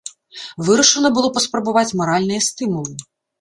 Вырашана 0.69 1.11
было 1.17 1.29
паспрабаваць 1.35 1.95
маральныя 2.01 2.41
стымулы. 2.47 2.97